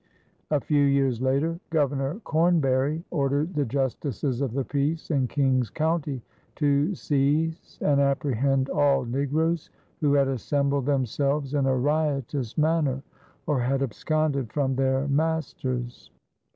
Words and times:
A 0.49 0.59
few 0.59 0.83
years 0.83 1.21
later 1.21 1.59
Governor 1.69 2.21
Cornbury 2.23 3.03
ordered 3.11 3.53
the 3.53 3.65
justices 3.65 4.41
of 4.41 4.53
the 4.53 4.63
peace 4.63 5.11
in 5.11 5.27
King's 5.27 5.69
County 5.69 6.23
to 6.55 6.95
seize 6.95 7.77
and 7.83 8.01
apprehend 8.01 8.67
all 8.69 9.05
negroes 9.05 9.69
who 9.99 10.13
had 10.13 10.27
assembled 10.27 10.87
themselves 10.87 11.53
in 11.53 11.67
a 11.67 11.77
riotous 11.77 12.57
manner 12.57 13.03
or 13.45 13.59
had 13.59 13.83
absconded 13.83 14.51
from 14.51 14.75
their 14.75 15.07
masters. 15.07 16.09